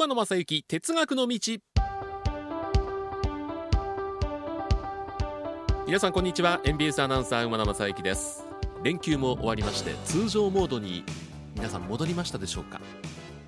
[0.00, 1.38] 馬野正幸哲学の道。
[5.86, 6.58] 皆さんこんにちは。
[6.64, 8.46] NBS アナウンサー馬野正幸です。
[8.82, 11.04] 連休も終わりまして通常モードに
[11.54, 12.80] 皆さん戻りましたでしょうか？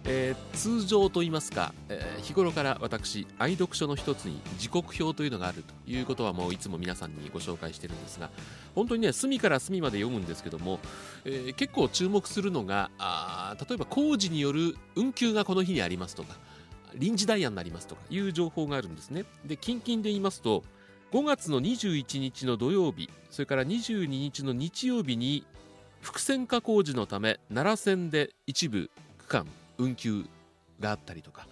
[0.04, 8.30] えー、通常といいますか、えー、日頃から私愛読書の一つに時刻表というのがあるということはもういつも皆さんにご紹介してるんですが
[8.74, 10.80] 本当にね隅から隅まで読むんですけども、
[11.24, 16.36] えー、結構注目するのがあ例えば工事による運休がこの日にありますとか
[16.96, 19.24] 臨時ダイヤになりますとかいう情報があるんですね。
[19.46, 20.62] で近々で言いますと
[21.12, 25.44] 5月の21日の土曜日それから22日の日曜日に
[26.00, 29.46] 複線化工事のため奈良線で一部区間
[29.78, 30.24] 運休
[30.80, 31.46] があったりとか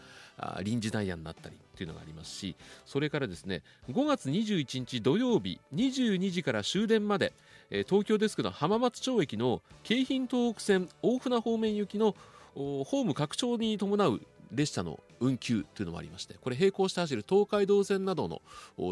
[0.63, 2.57] 臨時ダイヤになったりというのがありますし
[2.87, 7.33] それからですね5月21日土曜日22時から終電まで
[7.71, 12.15] 東京デスクの浜松町駅の京浜東北線大船方面行きの
[12.55, 14.21] ホーム拡張に伴う
[14.53, 18.43] 列車の運休というのもありましてこれ並行して走る東海道線などの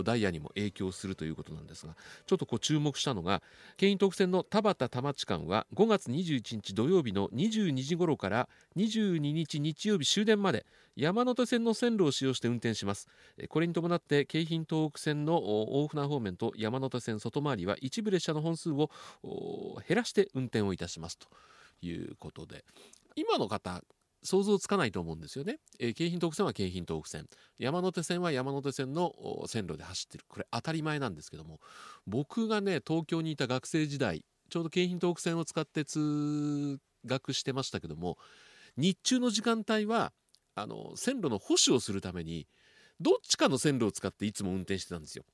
[0.03, 1.95] ダイヤにも影響するということなんですが
[2.27, 3.42] ちょっとこう注目したのが
[3.77, 10.67] 京浜東北線の田端田町間は5月21日土曜日の22時頃から22日日曜日終電まで
[10.98, 13.06] 山手線の線路を使用して運転します。
[13.48, 18.91] これに伴って京浜東北線の大船方面と山手線外回りは一部列車の本数を
[19.87, 21.28] 減らして運転をいたしますと
[21.83, 22.65] いうことで
[23.15, 23.84] 今の方
[24.22, 27.27] 想像つかないと思うんですよね、えー、京浜東北線は京浜東北線。
[27.58, 29.12] 山手線は山手線の
[29.47, 30.25] 線路で走ってる。
[30.28, 31.60] これ当たり前なんですけども。
[32.06, 38.16] 僕がね東京にいた学生時代ちょうど京浜東北線を使って通学してましたけども
[38.77, 40.12] 日中の時間帯は
[40.55, 42.47] あの線路の保守をするために
[43.00, 45.25] どっちかの線路を使っていつも運転してたんですよ。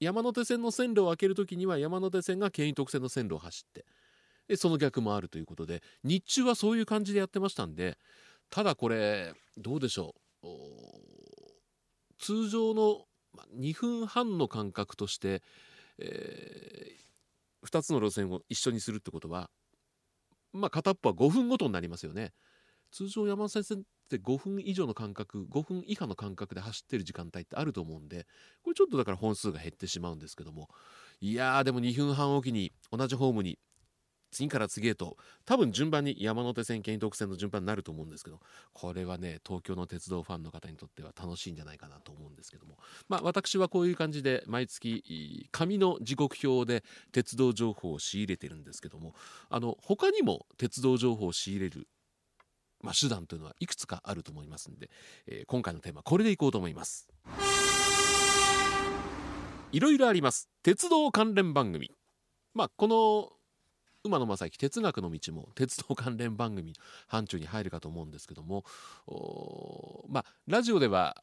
[0.00, 3.84] 山手線の線路を開ける時には山手線が京浜東北線の線路を走って
[4.56, 7.98] その逆もあるということで日中はそういう感じでやってましたんで
[8.50, 10.46] ただこれどうでしょう
[12.18, 13.04] 通常の
[13.58, 15.42] 2分半の間隔として、
[15.98, 19.50] えー、2つの路線を一緒にするってことは
[20.52, 22.32] まあ片っぽは5分ごとになりますよね。
[22.90, 28.26] 通常山手線って5分以上の間隔5分以下の間隔で走ってる時間帯ってあると思うんで
[28.64, 30.68] これちょっとだから本数が減ってしまうんですけども
[31.20, 33.60] いやーでも2分半おきに同じホームに
[34.30, 38.40] 次から次へと多分順番に山手線京徳線の順番になると思うんですけど
[38.72, 42.78] これはね東京の鉄道ファンの方にとっては楽しいんじゃないかなと思うんですけども。
[43.08, 49.14] まあ私はこういう感じで毎月紙の時刻表で鉄道情報を仕入れてるんですけども
[49.48, 51.88] あの他にも鉄道情報を仕入れる
[52.82, 54.88] まあ、手段というのはいくつかあると思いますんで、
[55.26, 57.08] えー、今回のテーマこれでいこうと思います。
[59.72, 60.48] いろいろあります。
[60.62, 61.92] 鉄道関連番組。
[62.54, 63.39] まあこの
[64.02, 66.72] 馬野正幸哲学の道も鉄道関連番組
[67.06, 68.64] 範疇に入るかと思うんですけども
[70.08, 71.14] まあラジオでは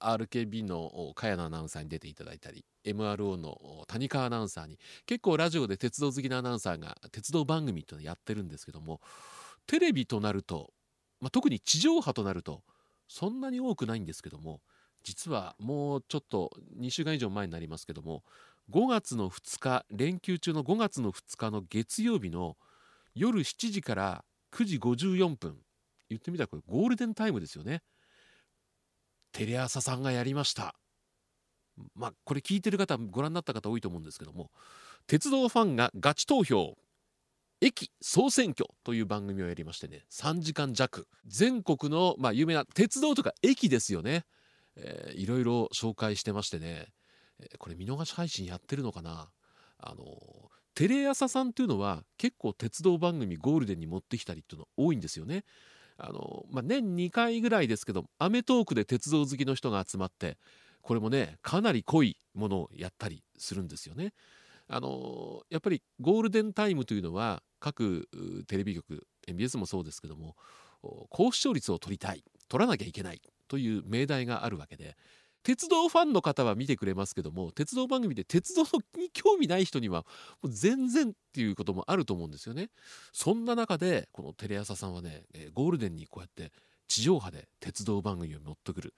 [0.00, 9.00] RKB の茅野アナウンサーに出ていただいたり MRO の谷川アナウンサーに結構ラジオで鉄道好きなアナウンサーが鉄道番組っていうのをやってるんですけども
[9.66, 10.72] テレビとなると、
[11.20, 12.62] まあ、特に地上波となると
[13.08, 14.60] そんなに多くないんですけども
[15.04, 18.24] 実はもうちょっと2週間以上前になりますけども
[18.72, 22.56] 5月の2日連休中の5月の2日の月曜日の
[23.14, 25.56] 夜7時から9時54分。
[26.08, 27.82] 言ってみたらこれゴールデンタイムですよね。
[29.32, 30.74] テレ朝さんがやりました。
[31.94, 34.50] まあこれ聞いてる方ご覧になった方多いと思うんですけども。
[35.06, 36.76] 鉄道ファンがガチ投票。
[37.62, 40.04] 駅総選挙という番組をやりましてね。
[40.10, 41.06] 3時間弱。
[41.26, 44.24] 全国のまあ有名な鉄道とか駅ですよね、
[44.76, 46.88] えー、いろいろ紹介してましてね。
[47.58, 49.28] これ見逃し配信やってるのかな？
[49.78, 50.04] あの
[50.74, 55.44] テレ朝さんっていうのは結構鉄道番組ゴールデンに持ってきたりっていうの多いんですよね。
[55.98, 60.36] あのまあ、年2回ぐらいですけど『アメトーーク』で鉄道好きの人が集まって
[60.82, 64.12] これもねかなり濃いものをやったりするんですよね。
[64.68, 68.08] あのやっぱりゴールデンタイムというのは各
[68.46, 70.36] テレビ局 MBS もそうですけども
[71.08, 74.96] 高視聴率を取りたい取らなきゃいけないという命題があるわけで
[75.46, 78.64] 鉄道ファンの方は見てくれますけども鉄道番組で鉄道
[78.96, 80.04] に興味ない人には
[80.42, 82.70] もう全然っていうこともあると思うんですよね。
[83.12, 86.52] そんな中でこのテレ朝さんはねえゴールデンにこうやって
[86.88, 88.94] 地上波で鉄道番組を持ってくる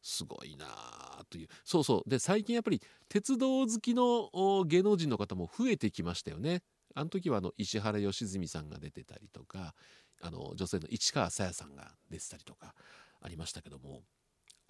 [0.00, 2.80] すごいなあというそうそうで最近やっぱり
[3.10, 4.30] 鉄道好きの
[4.64, 6.62] 芸能人の方も増えてきましたよね。
[6.94, 9.74] あの時はあの石原良純さんが出てたりとか
[10.22, 12.74] あの女性の市川さやさんが出てたりとか
[13.20, 14.00] ありましたけども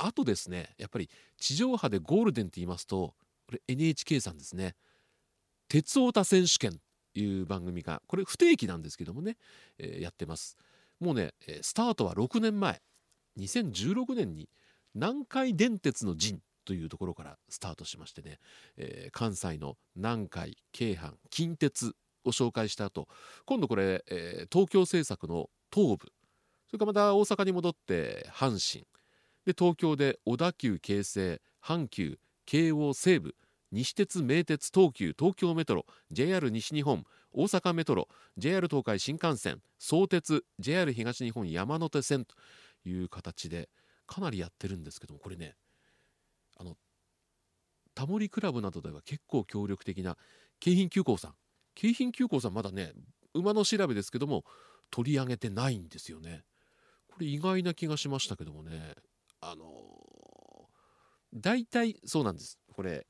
[0.02, 1.08] あとですねやっぱり
[1.38, 3.14] 地上波でゴールデンって言いますと
[3.47, 4.75] これ NHK さんですね
[5.69, 6.81] 「鉄オタ選手権」
[7.12, 9.37] という番組がこれ不定期なんですけどもね、
[9.79, 10.56] えー、やってます。
[11.00, 11.32] もうね
[11.62, 12.81] スタートは6年前
[13.38, 14.49] 2016年に
[14.94, 18.38] 南海電鉄の陣というところからスタートしましてね、
[18.76, 21.94] えー、関西の南海京阪近鉄
[22.25, 23.08] を紹介した後
[23.47, 26.12] 今度これ、えー、東京政策の東部
[26.69, 28.87] それからまた大阪に戻って阪神
[29.50, 33.35] で東京で小田急京成阪急京王西武
[33.73, 42.37] 西鉄名鉄東急東京メトロ JR 西日本大阪メトロ JR 東海新幹線相鉄 JR 東日本山手線と
[42.88, 43.69] いう形で
[44.06, 45.56] かなりやってるんですけどもこれね
[46.56, 46.76] あの
[47.94, 50.17] タモリクラブなどでは結構協力的な
[50.61, 51.35] 京浜急行さん。
[51.75, 52.93] 京浜急行さんまだね
[53.35, 54.44] 馬の調べですけども
[54.93, 56.44] 取り上げてないんですよね。
[57.08, 58.94] これ意外な気がしましたけどもね。
[59.41, 60.69] あの
[61.33, 62.59] 大体そうなんです。
[62.75, 63.07] これ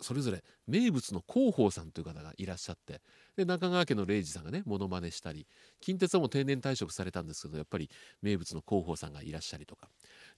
[0.00, 3.00] それぞれ名物の広報さんという方がいらっしゃって
[3.36, 5.46] で中川家の礼二さんがねモノマネしたり
[5.80, 7.88] 近鉄はもう定年退職されたんですけどやっぱり
[8.20, 9.88] 名物の広報さんがいらっしゃりとか。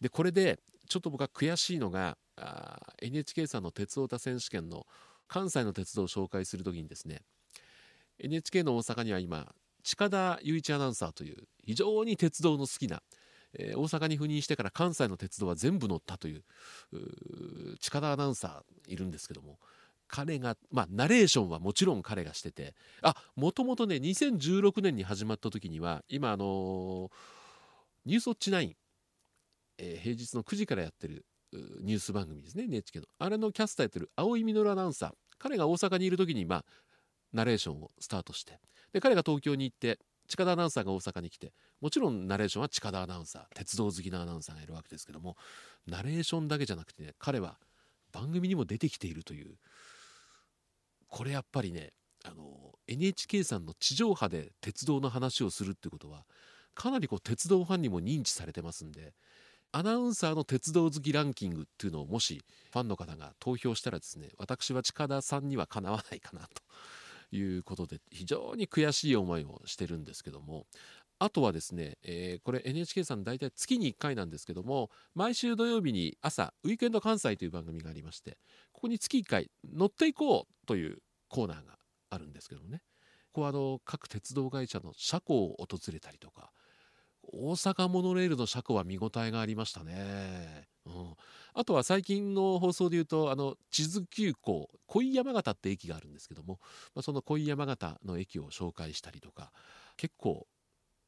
[0.00, 2.18] でこれでちょっと僕は悔しいのが
[3.00, 4.86] NHK さんの鉄オタ選手権の
[5.28, 7.22] 関西の鉄道を紹介する時にですね
[8.18, 13.02] NHK の大阪には今近田雄一アナウンサーという非常に鉄道の好きな
[13.58, 16.42] えー、大阪に赴任してから関西の鉄道は全部乗ったという
[17.80, 19.58] 近田アナウンサーいるんですけども
[20.08, 27.10] 彼がまあナレーションはもちろん彼がしててあもともとね2016年に始まった時には今あのー、
[28.06, 28.72] ニュースウォッチ9、
[29.78, 31.24] えー、平日の9時からやってる
[31.82, 33.06] ニュース番組ですね NHK の。
[33.18, 36.64] あれのキャスターやってる青井実アナウンサー彼が大阪にいる時にまあ
[37.32, 38.58] ナレーションをスタートして
[38.92, 39.98] で彼が東京に行って
[40.28, 45.36] 近田アナウンサーが大阪に来てもちろんナレーションは近田アナウンサー鉄道好きなアナウンサーがいるわけですけども
[45.86, 47.58] ナレーションだけじゃなくてね彼は
[48.12, 49.56] 番組にも出てきているという
[51.08, 51.92] これやっぱりね
[52.24, 56.24] あの NHK さんの地上波で鉄道の話をするってことは
[56.74, 59.12] かなりこう鉄道ファンにも認知されてますんで
[59.72, 62.42] アナウンサーの鉄道好きランキングっていうのをもし
[62.72, 66.62] ファンの方が投票したらですね私は近田さんにはかなわないかなと
[67.36, 70.66] いうことで非常に悔しい思いをしてるんですけども
[71.18, 78.38] あとはですね、えー、これ NHK さん大体月に1回なんですけども毎週土曜日に朝「ウィークエンド関西」という番組がありまして
[78.72, 81.78] ここに月1回「乗っていこう」というコーナーが
[82.10, 82.82] あるんですけどもね
[83.32, 86.52] ここはあの各鉄道会社の車庫を訪れたりとか
[87.22, 90.73] 大阪モノレールの車庫は見応えがありましたね。
[90.86, 91.14] うん、
[91.54, 96.58] あとは最近の放送で言うとあの地図急行恋山形って駅があるんですけども、
[96.94, 99.50] まあ、その恋山形の駅を紹介したりとか
[99.96, 100.46] 結構、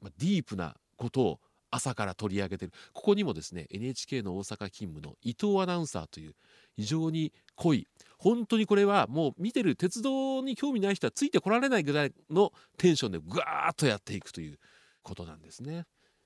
[0.01, 1.41] まあ、ディープなことを
[1.71, 6.35] 朝から取り上げてるここにもですね NHK の大阪勤務の伊藤アナウンサーという
[6.77, 7.87] 非常に濃い
[8.19, 14.59] 本当にこれはもう見てる鉄道に興味ない人はついてこられないぐらいのテンションでぐわーっとやっていくという
[15.03, 15.85] ことなんですね。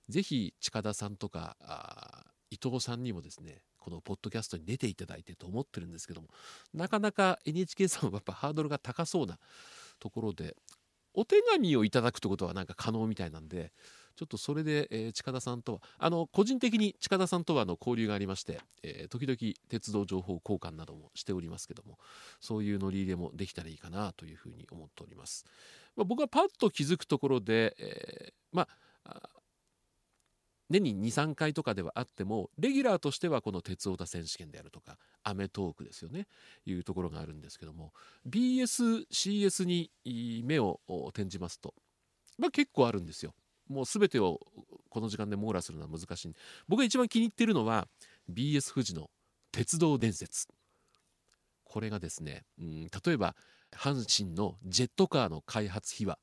[0.08, 1.56] ぜひ近田さんとか
[2.50, 6.28] 伊藤さんにもですねこのポッドキャストに出ていただいてと思ってるんですけども
[6.74, 9.38] なかなか NHK さんはやっぱハードルが高そうな
[9.98, 10.56] ところで
[11.14, 13.72] お手紙をいただくってことはなんか可能みたいなんで
[14.16, 21.98] ちょっとそれで、えー、近田さんとはあの個人的に近田さんとはの交流がありまして、えー、時々鉄道情報交換などもしておりますけども
[22.40, 25.46] そういう乗り入れもできたらいいかなというふうに思っております。
[25.96, 28.68] まあ、僕はパッと気づくところで、えー、ま
[29.04, 29.30] あ
[30.70, 36.26] 年に23回とかではあってもレギュラーとしてはこの鉄オタ選手権であるとかアメトーークですよね
[36.64, 37.92] いうところがあるんですけども
[38.28, 39.90] BSCS に
[40.44, 41.74] 目を転じますと、
[42.38, 43.34] まあ、結構あるんですよ。
[43.68, 44.40] もう全てを
[44.88, 46.32] この時間で網羅するのは難しい
[46.66, 47.86] 僕が一番気に入ってるのは
[48.28, 49.10] BS 富士の
[49.52, 50.48] 鉄道伝説
[51.62, 53.36] これがですね、うん、例えば
[53.72, 56.18] 阪神のジェットカーの開発秘話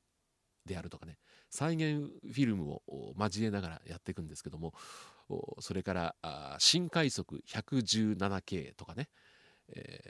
[0.68, 1.18] であるとかね
[1.50, 2.82] 再現フィルムを
[3.18, 4.72] 交えながらやっていくんですけども
[5.60, 6.14] それから
[6.58, 9.08] 新快速 117K とかね、
[9.74, 10.00] え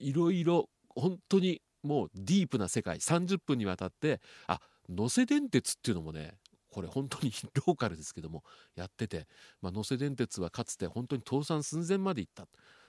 [0.00, 6.34] ー、いろいろ本当にもうディープな世界30分にわたってあ能勢電鉄っていうのもね
[6.70, 7.32] これ本当に
[7.66, 8.44] ローカルですけども
[8.74, 9.26] やってて、
[9.62, 12.46] まあ、能勢電鉄はかつて本当に倒産寸前まで行った。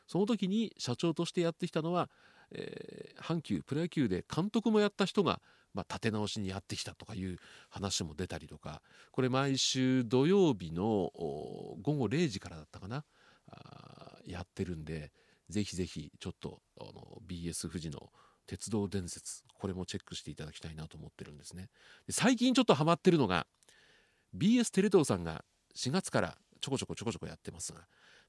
[0.07, 2.09] その時に社長としてやってきたのは、
[2.51, 5.41] えー、阪急プロ野球で監督もやった人が
[5.77, 7.37] まあ、立て直しにやってきたとかいう
[7.69, 8.81] 話も出たりとか
[9.11, 13.05] これ毎週土曜日の午後0時からだったかな？
[14.25, 15.11] やってるんで
[15.49, 18.09] ぜひぜひちょっとあの BS 富士の
[18.47, 21.69] 鉄道伝説これもチェックしていただきたいなと思ってるんですね
[22.07, 23.45] で最近ちょっとハマってるのが
[24.35, 27.81] BS テレ東さんが4月からちょこちょこちょこちょこやってますが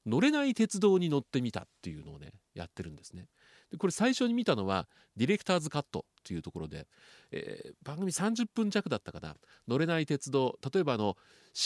[0.06, 3.26] 乗れない鉄道に乗ってみたっていうのをねやってるんですね。
[3.70, 6.86] でこれ最初に見たのはディレクターズカットというところで、
[7.32, 9.36] えー、番組30分弱だったかな。
[9.66, 11.16] 乗れない鉄道例えばあの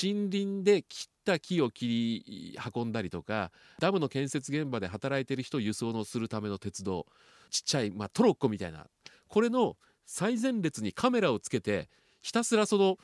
[0.03, 7.07] 森林で切った木を切り運んだりとかダムの建設現場で働いてる人を輸送のするための鉄道
[7.51, 8.87] ちっちゃい、まあ、トロッコみたいな。
[9.29, 11.89] これの最前列にカメラをつけて
[12.23, 12.97] ひたすらその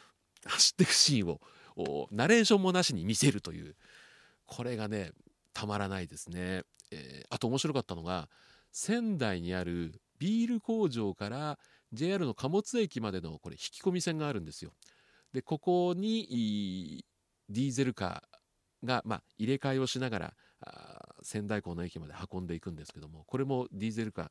[0.44, 1.38] 走っていくシーン
[1.76, 3.76] をナレーションもなしに見せるという。
[4.46, 5.12] これがね
[5.52, 6.62] たまらないですね。
[6.90, 8.28] えー、あと面白かったのが
[8.72, 11.58] 仙台にあるビール工場から
[11.92, 14.72] JR の貨物駅までのこれ引き込み線があるんですよ。
[15.32, 17.04] でここに
[17.48, 20.34] ディーゼルカーが、まあ、入れ替えをしながら
[21.22, 24.30] 仙台港の駅まで運んでいくんですけどもこれもディーゼルカ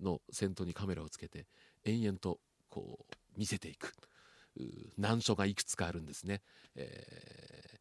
[0.00, 1.46] ーの先頭にカメラをつけて
[1.84, 3.92] 延々とこう見せていく
[4.96, 6.42] 難所がいくつかあるんですね。
[6.74, 7.76] えー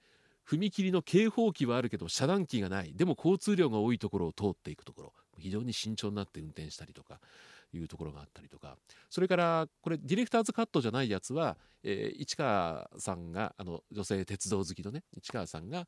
[0.48, 7.20] 踏切の警報機はあるけど遮断機がないでも交通量が多いところを通っていくところ非常に慎重になって運転したりとか
[7.74, 8.78] いうところがあったりとか。
[9.10, 15.88] それからこれディレクターズカットじゃないやつは、えー、市川さんがあの女性鉄道好きのね市川さんが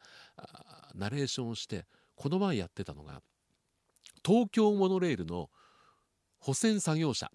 [0.96, 1.86] ナレーションをして
[2.16, 3.22] この前やってたのが
[4.26, 5.50] 東京モノレールの
[6.40, 7.32] 保線作業車。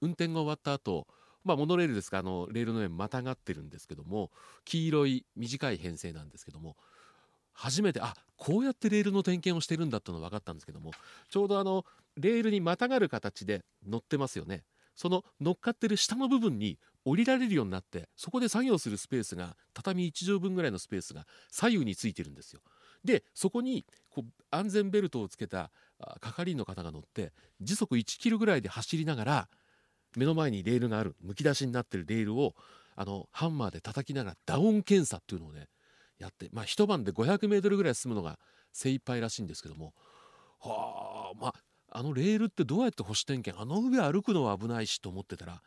[0.00, 1.06] 運転が終わった後
[1.44, 4.30] まあ、モノレールですかあのレールの上またがってるんですけども
[4.64, 6.76] 黄色い短い編成なんですけども
[7.54, 10.90] 初めてあこうやってレールの点検をしてるんだっての分かったんですけども
[11.30, 11.84] ちょうどあの
[12.16, 14.64] レールにまたがる形で乗ってますよね。
[14.94, 22.60] その乗っかってる下の部分に降りられるようになってそこで作業するスペースが畳1畳分ぐらいのスペースが左右についてるんですよ。
[23.04, 25.70] でそこにこう安全ベルトをつけた
[26.20, 29.48] 係員の方が乗って時速1キロぐらいで走りながら
[30.16, 32.54] 目の前にレールがあるむき出しになってるレールを
[32.96, 35.66] あのハンマーで叩きながらダウン検査っていうのをね
[36.24, 38.38] やってまあ一晩で500メートルぐらい進むのが
[38.72, 39.94] 精一杯らしいんですけども。
[40.60, 41.54] はあまあ
[41.96, 45.62] あのレールってどうやって保守点検あの上歩くのは危ないしと思ってたら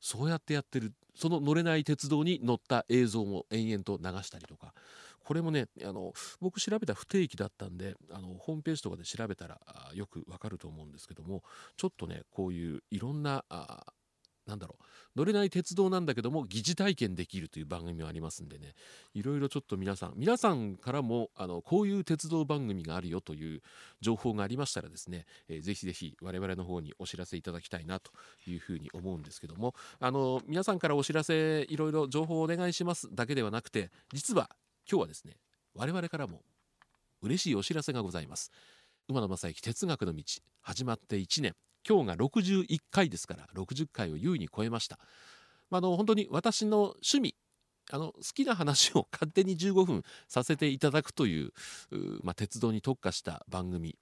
[0.00, 4.74] そうやってやってるその乗れない鉄道に乗った映像も延々と流したりとか。
[5.26, 9.58] これもねあの僕調べた不定期だったんであのホームページとかで調べたら
[9.92, 11.42] よくわかると思うんですけども
[11.76, 13.84] ちょっとねこういういろんなあ
[14.46, 14.84] なんだろう。
[15.16, 18.74] 乗れない鉄道なんだけども疑似体験できるという番組もありますんでね。
[19.14, 23.62] いろいろちょっと皆さん皆さんからもあのこういう鉄道番組があるよという
[24.00, 28.12] 情報がありましたらですね、えー、ぜひぜひ我々の方にお知らせいただきたいなと
[28.46, 29.74] いうふうに思うんですけども。
[29.98, 34.50] あの皆さんからお知らせいろいろ情報をお願いしますだけではなくて実は
[34.90, 35.36] 今日はですね
[35.74, 36.42] 我々からも
[37.22, 38.50] 嬉しいお知らせがございます。
[39.08, 40.22] 馬野正幸哲学の道
[40.62, 41.54] 始まって1年。
[41.88, 44.98] 今日が61回ですから60回を優に超えました、
[45.70, 47.36] まあ、の本当に私の趣味
[47.92, 51.52] あの好きな話を 勝手に15分させていただくという
[52.22, 53.96] まあ、鉄道に特化した番組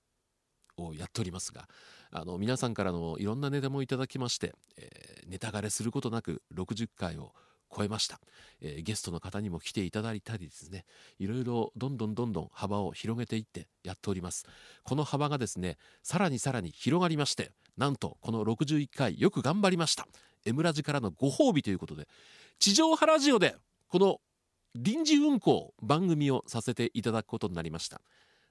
[0.76, 1.68] をやっておりますが
[2.10, 7.32] あの皆さんからのいろんなネタもいただきまして、えー、ネタ枯れすることなく60回を
[7.76, 8.20] 超えました、
[8.60, 10.84] えー、ゲストの方にも来ていただいたりですね。
[11.18, 14.46] いろいろどんどんどんどん幅を広げていってやっております。
[14.84, 20.06] この幅がですねさらにさらに広がりましてなんとこの61回よく頑張りました。
[20.44, 22.06] M ラジからのご褒美ということで
[22.58, 23.56] 地上波ラジオで
[23.88, 24.20] この
[24.74, 28.00] 臨時運行番組をさせていただくことになりました。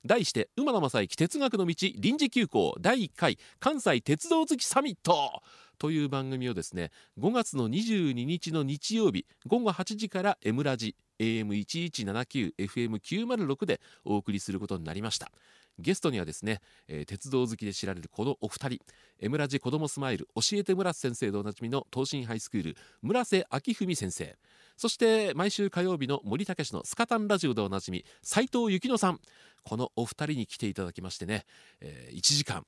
[0.06, 5.42] 題して馬野正幸哲学の道臨時休校第1回関西鉄道好きサミット。
[5.78, 15.32] という番組をですね5月の22日の日曜日午後8時から M ラジ AM1179 FM906 でお送りすることになりました。
[15.80, 18.80] ゲストにはですね、えー、鉄道好きで知られるこのお二人
[19.20, 24.38] M ラジ子どもスマイル教えて村瀬先生でおなじみの東進ハイスクール村瀬明文先生。
[24.78, 29.20] そして毎週火曜日の森武のスカタンラジオでおなじみ斉藤幸乃さん。
[29.64, 31.46] このお二人に来ていただきましてね、
[31.80, 32.66] えー、1時間、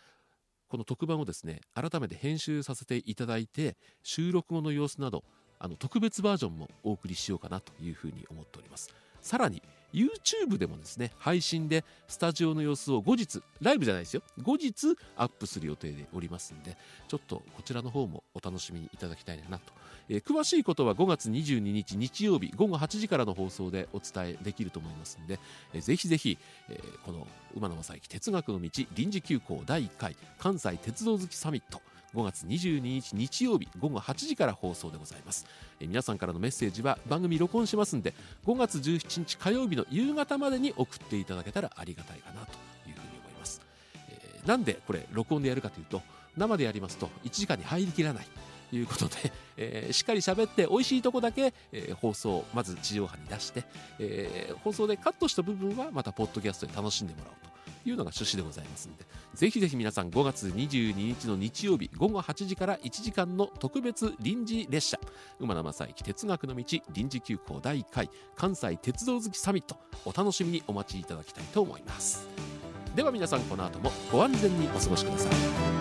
[0.68, 5.24] この特番をですね改めて編集させていただいて収録後の様子など
[5.60, 8.94] あの特別バージョンもお送りしようかなというふうに思っております。
[9.22, 14.22] さらに YouTube でもですね配信でスタジオの様子を後日ライブじゃないですよ。
[14.42, 19.74] 後日アップする予定でおりますんでちょっとこちらの方もお楽しみいただきたいなと、
[20.10, 25.40] えー、詳しいことは5月22日日曜日午後8時からの放送でお伝えできると思いますんで、
[25.74, 26.38] えー、ぜひぜひ、
[26.70, 31.82] えー、この馬野正幸哲学の道臨時休校第1回関西鉄道好きサミット
[32.16, 35.46] 5月22日日曜日午後8時から放送でございます、
[35.80, 38.14] え皆さんからのメッセージは番組録音しますんで
[38.46, 42.52] 5月17日火曜日の夕方までに送っていただけたらありがたいかなと
[42.88, 43.62] いうふうに思います、
[44.10, 46.02] えー、なんでこれ録音でやるかというと
[46.38, 48.26] 生でやりますと1時間に入りきらない
[48.70, 53.64] ということで、えー、しっかり喋って美味しいとこだけ、えー、放送まず地上波に出して、
[54.00, 57.51] えー、放送でカットした部分はまたポッドキャストで楽しんでもらおうと。
[57.86, 65.00] いうのが趣旨でございますのでぜひぜひ皆さん5月22日の日曜日午後8時から1時間の特別臨時列車
[65.40, 72.28] 馬名正幸哲学の道臨時急行第1回関西鉄道好きサミットお楽しみにお待ちいただきたいと思います。
[72.96, 75.81] では皆さんこの後もご安全にお過ごしください。